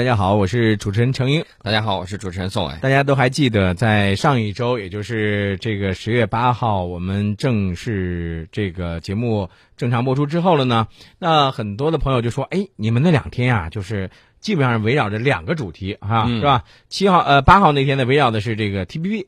[0.00, 1.44] 大家好，我是主持人程英。
[1.62, 2.74] 大家好，我是主持人宋伟。
[2.80, 10.88] 大家都还记得，在上一周，也就是这个十月八号，我们正式这个节目正常播出之后了呢。
[11.18, 14.10] 那很多的朋友就说：“哎，你们那两天啊，就是
[14.40, 16.64] 基本上围绕着两个主题啊，是吧？
[16.88, 19.26] 七号呃八号那天呢，围绕的是这个 T P P。”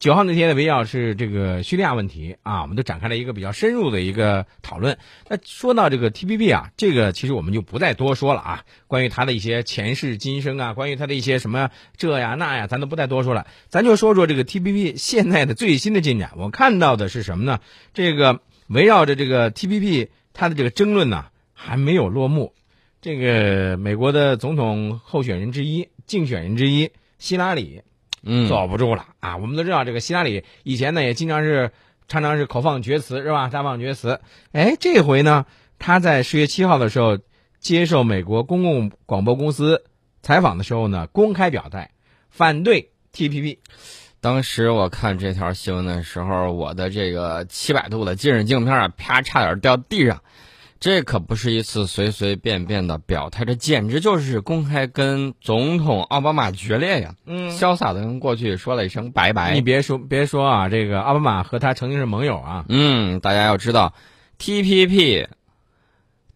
[0.00, 4.98] 九号那天的围绕是这个叙利亚问题啊，我们都展开了一个比较深入的一个讨论。
[5.28, 8.64] 那说到这个 T P P 啊，这个其实我们就不再多说了啊。
[8.86, 13.46] 关于它的一些前世今生啊，关于它的一些什么这呀那呀，咱都不再多说了。
[13.68, 16.32] 咱就说说这个 T P P 现在的最新的进展。
[16.36, 17.60] 我看到的是什么呢？
[17.94, 22.52] 这个围绕着这个 T P P 它的这个争论呢，还没有落幕。
[23.00, 27.82] 这个美国的总统候选人之一、竞选人之一希拉里。
[28.24, 29.36] 嗯，坐不住了啊！
[29.36, 31.72] 我们都知道，这个希拉里以前呢也经常是
[32.08, 33.48] 常常是口放厥词，是吧？
[33.48, 34.20] 大放厥词。
[34.52, 35.46] 哎，这回呢，
[35.78, 37.18] 他在十月七号的时候
[37.60, 39.84] 接受美国公共广播公司
[40.22, 41.90] 采访的时候呢，公开表态
[42.30, 43.58] 反对 TPP。
[44.20, 50.22] 当时我看这条新闻的时候，我的这个七百度的近视镜片啊，啪，差点掉地上。
[50.84, 57.14] 这可不是一次随随便便的表态，这简直就是公开跟总统奥巴马决裂呀！
[57.24, 59.54] 嗯，潇洒的跟过去说了一声拜拜。
[59.54, 62.66] 你别说，别说啊，这个奥巴马和他曾经是盟友啊。
[62.68, 63.94] 嗯，大家要知道
[64.38, 65.26] ，TPP，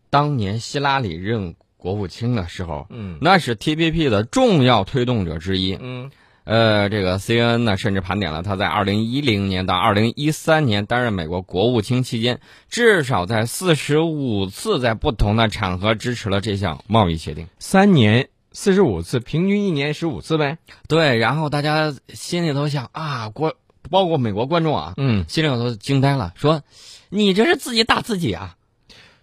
[0.08, 5.76] 当年希拉里任国务卿的时候，嗯，那是 TPP 的重要推动者之一。
[5.78, 6.10] 嗯。
[6.48, 12.40] 呃，这个 CNN 呢，甚至盘点了他在二零一零年到二零一三年担任美国国务卿期间，
[12.70, 17.46] 至少在四十五次在不同的场合支持了这项贸易协定。
[17.58, 20.56] 三年四十五次，平均一年十五次呗。
[20.88, 23.54] 对，然后大家心里头想啊，国
[23.90, 26.62] 包括美国观众啊，嗯，心里头都惊呆了，说
[27.10, 28.56] 你这是自己打自己啊，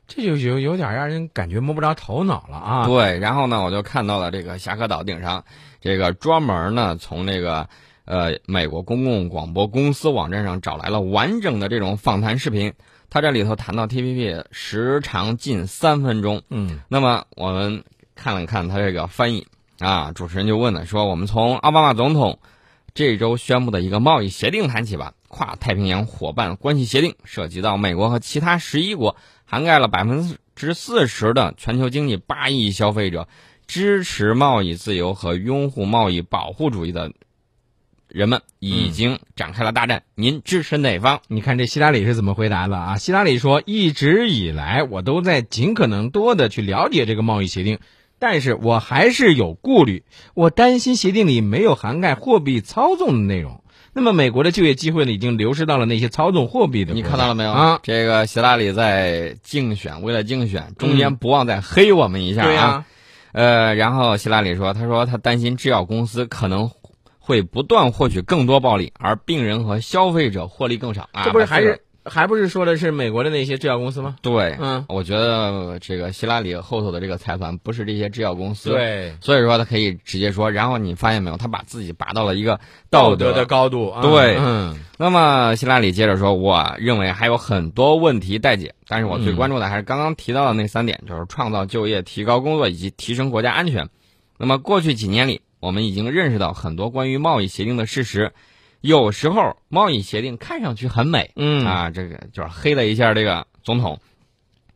[0.08, 2.86] 这就有有点让人感觉摸不着头脑了啊。
[2.86, 5.44] 对，然后呢，我就看到了这个侠客岛顶上。
[5.82, 7.68] 这个专门呢，从这个
[8.06, 12.74] 呃美国公共广播公司网站上找来了完整的这种访谈视频。
[13.08, 16.42] 他这里头谈到 TPP 时长近三分钟。
[16.50, 17.84] 嗯，那么我们
[18.16, 19.46] 看了看他这个翻译
[19.80, 22.40] 啊，主持人就问了，说我们从奥巴马总统
[22.96, 25.14] 这周宣布的一个贸易协定谈起吧。
[25.28, 33.28] 跨太平洋伙伴关系协定涉及到美国和其他十一国，涵盖了百分之四十的全球经济，八亿消费者。
[33.68, 37.12] 支持贸易自由和拥护贸易保护主义的
[38.08, 40.04] 人们已经展开了大战。
[40.14, 41.22] 您支持哪方？
[41.30, 42.98] 你看这希拉里是怎么回答的啊？
[42.98, 47.80] 希拉里说：“一直以来，我都在尽可能多的去了解这个贸易协定，
[48.20, 50.04] 但是我还是有顾虑，
[50.36, 53.64] 我担心协定里没有涵盖货币操纵的内容。
[53.96, 56.94] 那么，美国的就业机会呢，已经流失到了那些操纵货币的。
[56.94, 57.80] 你看到了没有啊？
[57.82, 62.86] 这个希拉里在竞选，为了竞选，中间不忘再黑我们一下啊。”
[63.32, 66.70] 呃，然后希拉里说：“他说他担心制药公司可能
[67.20, 74.16] 会不断获取更多暴利，而病人和消费者获利更少啊。”这不是还是还不是说的是美国的那些制药公司吗？
[74.22, 80.52] 对，嗯，我觉得这个希拉里后头的这个财团不是这些制药公司，对，所以说他可以直接说。
[80.52, 83.94] 然后你发现没有，他把自己拔到了一个道德的高度。
[84.02, 84.78] 对，嗯。
[84.98, 93.90] 那么希拉里接着说：“我认为还有很多问题待解，但是我最关注的还是刚刚提到的那三点，就是创造就业、提高工作以及提升国家安全。
[94.38, 98.32] 那么过去几年里，我们已经认识到很多关于贸易协定的事实。
[98.86, 104.00] 有时候贸易协定看上去很美，嗯啊，这个就是黑了一下这个总统。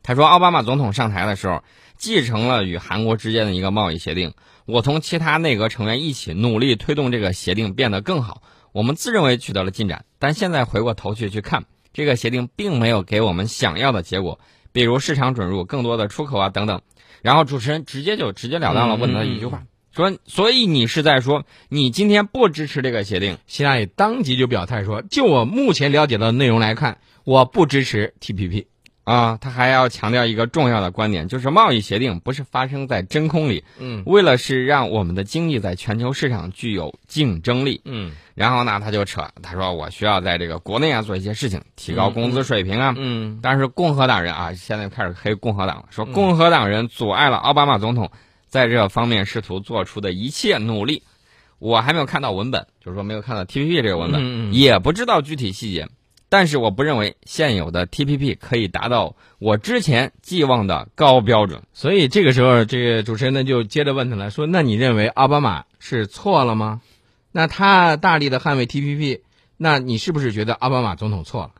[0.02, 1.62] 他说，奥巴马总统上台的时候，
[1.96, 4.34] 继承了与韩国之间的一个贸易协定。
[4.66, 8.42] 我同其他内阁成员一起努力推动这个协定变得更好。
[8.72, 14.40] 我们自认为取得了进展，但现在回过头去去看，这个协定并没有给我们想要的结果，
[14.72, 16.82] 比如市场准入、更多的出口啊等等。
[17.22, 19.62] 然后主持人直接就直截了当了问他一句话，
[20.00, 28.66] 说：“所以你是在说你今天不支持这个协定？”希拉里当即就表态说：“就我目前了解到的内容来看，我不支持 TPP。”
[29.02, 48.12] 啊，他还要强调一个重要的观点，就是贸易协定不是发生在真空里，嗯，为了是让我们的经济在全球市场具有竞争力，嗯，然后呢，他就扯，他说我需要在这个国内啊做一些事情，提高工资水平啊，嗯，但是共和党人啊，现在开始黑共和党了，说共和党人阻碍了奥巴马总统
[48.50, 51.02] 在这方面试图做出的一切努力，
[51.58, 55.88] 我还没有看到文本，就是说没有看到 TPP 这个文本，也不知道具体细节。
[56.28, 66.82] 但是我不认为现有的 TPP 可以达到我之前寄望的高标准，所以这个时候，这个主持人呢就接着问他了，说：“那你认为奥巴马是错了吗？
[67.32, 69.22] 那他大力的捍卫 TPP，
[69.56, 71.50] 那你是不是觉得奥巴马总统错了？”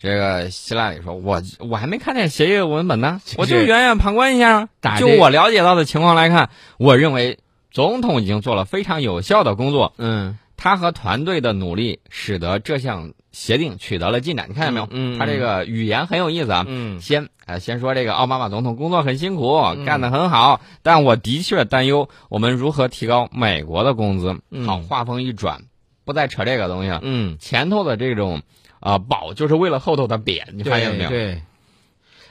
[0.00, 4.68] 这个希拉里说：“我我还没看见协议文本呢， 我就远远旁观一下。
[4.98, 6.48] 就我了解到的情况来看，
[6.78, 7.38] 我认为
[7.70, 14.46] 总统已经做了非常有效的工作，嗯他和团队的努力使得这项协定取得了进展。
[14.50, 14.86] 你看见没有？
[14.90, 16.64] 嗯嗯他这个语言很有意思啊。
[16.66, 24.38] 嗯先呃，先说这个奥巴马总统工作很辛苦，嗯干得很好，但我的确担忧我们如何提高美国的工资。
[24.50, 25.62] 嗯好，话锋一转，
[26.04, 27.00] 不再扯这个东西了。
[27.02, 28.42] 嗯，前头的这种
[28.80, 31.10] 啊、保就是为了后头的贬，你发现没有？
[31.10, 31.42] 对。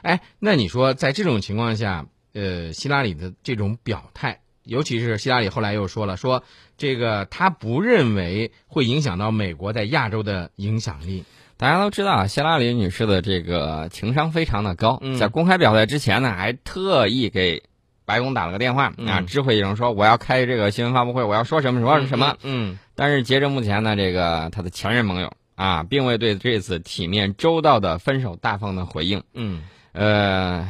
[0.02, 6.44] 哎，那你说在这种情况下，呃，希拉里的这种表态，尤其是希拉里后来又说了，说
[6.78, 11.24] 这个他不认为会影响到美国在亚洲的影响力。
[11.58, 17.64] 大家都知道，希拉里女士的这个情商非常的高，嗯在公开表态之前呢，还特意给
[18.06, 22.38] 白宫打了个电话、嗯啊，知会一声说我要开这个新闻发布会，我要说什么什么什么。
[22.44, 29.24] 嗯但是截至目前呢，这个他的前任盟友啊，并未对这次体面周到的分手大方的回应。
[29.34, 29.62] 嗯
[29.92, 30.70] 呃，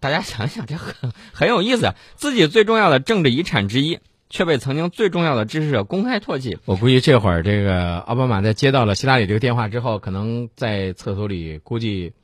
[0.00, 3.98] 大家想想，这很很有意思啊，自己最重要的政治遗产之一，
[4.30, 6.56] 却被曾经最重要的支持者公开唾弃。
[6.64, 12.14] 我估计这会儿这个奥巴马在接到了希拉里这个电话之后，可能在厕所里估计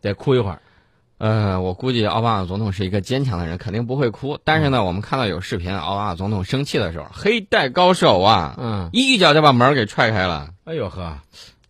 [0.00, 0.62] 得哭一会儿。
[1.18, 4.38] 呃，我估计奥巴马总统是一个坚强的人，肯定不会哭。
[4.44, 10.50] 但是呢，我们看到有视频，奥巴马总统生气的时候，黑带高手啊，嗯，一脚就把门给踹开了。
[10.68, 11.18] 哎呦呵，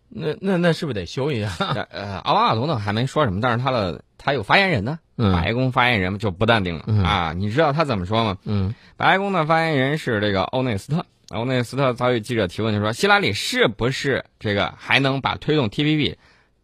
[0.09, 1.49] 那那那是不是得修一下？
[1.93, 7.33] 呃，奥巴马总统还没说什么，但是他的他有发言人呢，嗯白宫发言人就不淡定了、嗯啊。
[7.33, 8.37] 你知道他怎么说吗？
[8.45, 11.07] 嗯白宫的发言人是这个欧内斯特。
[11.31, 16.17] 欧内斯特遭遇记者提问就说，希拉里是不是这个还能把推动 TPP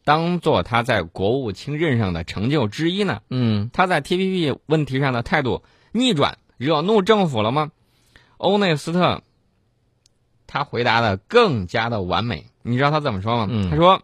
[0.04, 3.20] 当做他在国务卿任上的成就之一呢？
[3.30, 7.70] 嗯他在 TPP 问题上的态度逆转，惹怒政府了吗？
[8.38, 9.22] 欧内斯特
[10.54, 12.46] 他回答的更加的完美。
[12.62, 13.48] 你知道他怎么说吗？
[13.50, 14.02] 嗯他说，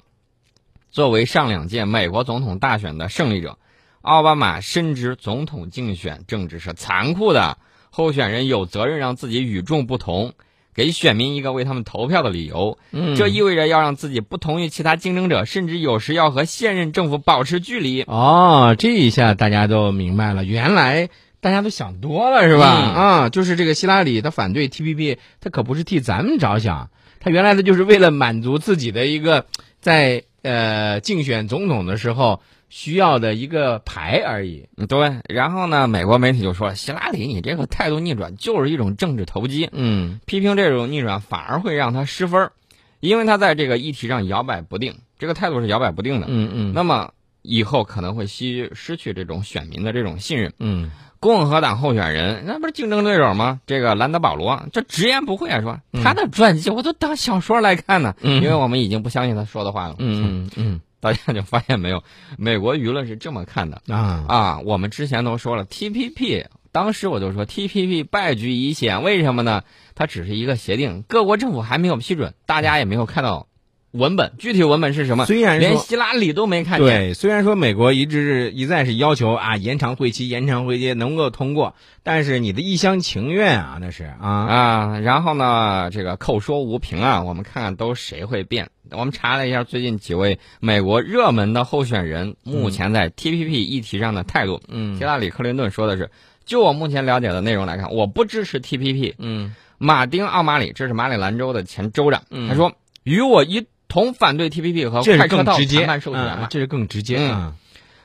[0.90, 3.56] 作为上两届美国总统大选的胜利者，
[4.00, 7.56] 奥巴马深知总统竞选政治是残酷的，
[7.90, 10.32] 候选人有责任让自己与众不同，
[10.74, 12.78] 给选民一个为他们投票的理由。
[12.90, 18.02] 嗯，这意味着要让自己不同于其他竞争者，甚至有时要和现任政府保持距离。
[18.02, 22.74] 哦，这一下大家都明白了，原来大家都想多了是吧？
[22.74, 29.46] 嗯啊，就是这个希拉里他反对 TPP，他可不是替咱们着想，他原来的就是为了满足自己的一个
[29.80, 34.68] 在呃竞选总统的时候需要的一个牌而已。
[34.76, 42.52] 嗯对，然后呢，美国媒体就说，希拉里你这个态度逆转就是一种政治投机，嗯批评这种逆转反而会让他失分儿，
[43.00, 46.26] 因为他在这个议题上摇摆不定，这个态度是摇摆不定的。
[46.28, 47.12] 嗯嗯那么
[47.42, 50.52] 以后可能会失失去这种选民的这种信任。
[50.58, 50.90] 嗯
[51.20, 53.60] 共和党候选人那不是竞争对手吗？
[53.66, 59.96] 这个兰德保罗这直言不讳啊，说嗯他的传记我都当小说来看呢，嗯因为我们已经不相信他说的话了。
[59.98, 62.02] 嗯嗯大家就发现没有，
[62.36, 63.80] 美国舆论是这么看的。
[63.86, 69.62] 嗯啊啊，我们之前都说了 TPP，当时我就说 TPP 败局已显，为什么呢？
[69.94, 73.46] 它只是一个协定，各国政府还没有批准，大家也没有看到
[73.92, 76.86] 文本，具体文本是什么，虽然连希拉里都没看见。
[76.86, 88.70] 对，虽然说美国一直是一再是要求啊延长会期，延长会期能够通过，但是你的一厢情愿啊，那是啊啊，然后呢，这个口说无凭啊，我们看看都谁会变。
[88.92, 94.60] 我们查了一下最近几位美国热门的候选人目前在 TPP 议题上的态度。
[94.68, 96.10] 嗯希拉里·克林顿说的是，
[96.44, 99.14] 就我目前了解的内容来看，我不支持 TPP。
[99.18, 102.72] 嗯马丁·奥马里，这是马里兰州的前州长，嗯他说
[103.02, 106.30] 与我一同反对 TPP 和这是快车道更直接谈判授权嘛。
[106.30, 107.28] 啊这是更直接嗯。
[107.30, 107.54] 啊。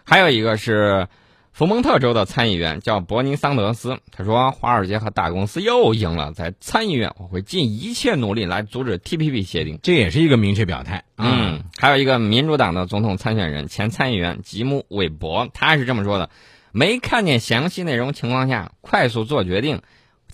[0.04, 1.08] 还有一个是
[1.54, 9.80] 佛蒙特州的参议员叫伯尼桑德斯，他说华尔街和大公司又赢了，在参议院我会尽一切努力来阻止 TPP 协定。
[9.82, 11.26] 这也是一个明确表态啊。
[11.26, 16.30] 嗯，还有一个民主党的总统参选人前参议员吉姆·韦伯，他是这么说的：
[16.74, 19.82] 没看见详细内容情况下快速做决定，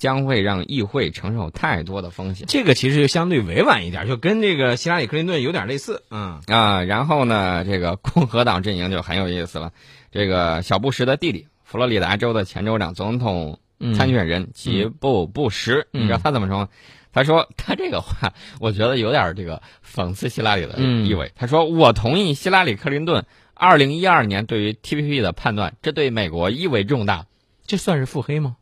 [0.01, 2.48] 将会让议会承受太多的风险。
[2.48, 9.72] 这个其实就相对委婉一点，就跟这个希拉里·克林顿有点类似嗯啊，然后呢，这个共和党阵营就很有意思了。
[10.12, 13.60] 这个小布什的弟弟，佛罗里达州的前州长、总统
[13.96, 16.70] 参选人吉布·布什，嗯你知道他怎么说吗？
[17.13, 21.31] 他说他这个话，我觉得有点这个讽刺希拉里的嗯意味。
[21.36, 27.27] 他说：“我同意希拉里·克林顿二零一二年对于 TPP 的判断，这对美国意味重大。
[27.67, 28.55] 这算是腹黑吗？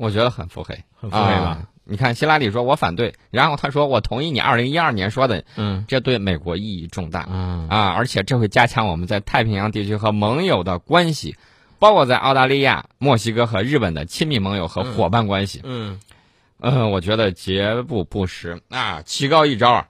[0.00, 7.26] 我觉得很腹黑，很腹黑吧啊你看，希拉里说我反对，然后他说我同意你二零一二年说的，嗯这对美国意义重大。
[7.28, 11.36] 嗯啊，而且这会加强我们在太平洋地区和盟友的关系，
[11.80, 15.62] 包括在澳大利亚、墨西哥和日本的亲密盟友和伙伴关系。
[15.64, 15.98] 嗯，
[16.60, 19.88] 嗯、我觉得绝不不实啊，棋高一招啊。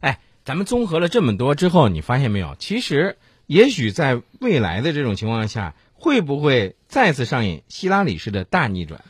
[0.00, 2.54] 哎，咱们综合了这么多之后，你发现没有？
[2.60, 9.00] 其实也许在未来的这种情况下，会不会再次上演希拉里式的大逆转？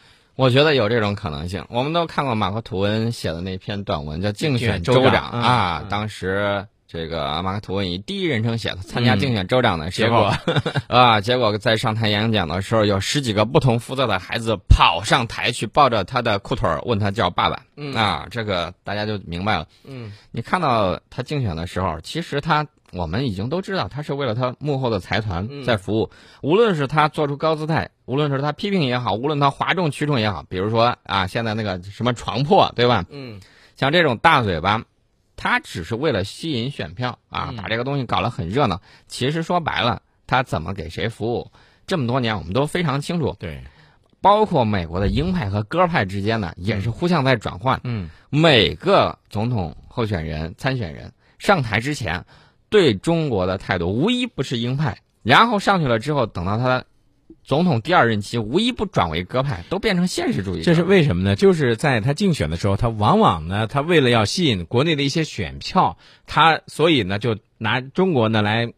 [0.42, 1.64] 我觉得有这种可能性。
[1.68, 5.80] 我们都看过马克吐温写的那篇短文，叫《竞选州长》 嗯啊。
[5.84, 17.62] 嗯当时这个马克吐温以第一人称写的，参加嗯竞选州长的时候、结 果啊，结果在上台演讲的时候，有十几个不同肤色的孩子跑上台去抱着他的裤腿儿问他叫爸爸。
[17.76, 19.68] 嗯啊，这个大家就明白了。
[19.84, 26.10] 嗯你看到他竞选的时候，其实他我们已经都知道，他是为了他幕后的财团嗯在服务。
[26.42, 33.04] 无论是他做出高姿态，无论是他批评也好，无论他哗众取宠也好，比如说啊，现在那个什么床破，对吧？
[33.10, 33.40] 嗯
[33.74, 34.84] 像这种大嘴巴，
[35.36, 38.80] 他只是为了吸引选票啊，嗯把这个东西搞得很热闹。
[39.08, 41.50] 其实说白了，他怎么给谁服务，
[41.86, 43.34] 这么多年我们都非常清楚。
[43.38, 43.62] 对
[44.20, 47.80] 包括美国的鹰派和鸽派之间呢，也是互相在转换。
[47.82, 52.24] 嗯每个总统候选人、参选人上台之前，
[52.72, 56.84] 对中国的态度无一不是鹰派，然后上去了之后，等到他
[57.44, 60.62] 总统第二任期，无一不转为鸽派，都变成现实主义。
[60.62, 61.36] 这是为什么呢？
[61.36, 68.72] 就是在他竞选的时候，他往往呢，他为了要吸引国内的一些选票，他所以呢就拿中国呢来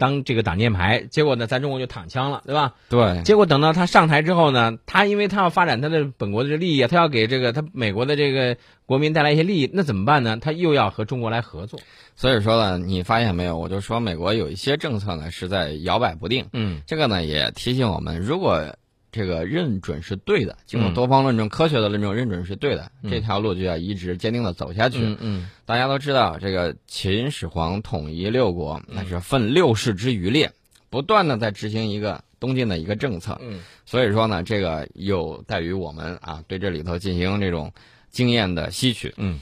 [0.00, 2.72] 当这个挡箭牌，结果呢咱中国就躺枪了，对吧？
[2.88, 10.38] 对结果等到他上台之后呢，他因为他要发展他的本国的利益啊，他要给这个他美国的这个国民带来一些利益，那怎么办呢？
[10.40, 11.78] 他又要和中国来合作。
[12.16, 13.58] 所以说呢，你发现没有？
[13.58, 16.46] 我就说美国有一些政策呢是在摇摆不定。
[16.54, 18.74] 嗯这个呢也提醒我们，如果
[19.12, 24.98] 这个认准是对的，经过嗯多方论证、科学的论证，认准是对的，嗯这条路就要一直坚定的走下去。
[25.00, 30.52] 嗯嗯大家都知道，这个秦始皇统一六国，嗯那是分六世之余烈，
[30.88, 33.38] 不断的在执行一个东晋的一个政策。
[33.40, 37.72] 嗯所以说呢，这个有待于我们啊，对这里头进行这种
[38.10, 39.14] 经验的吸取。
[39.16, 39.40] 嗯。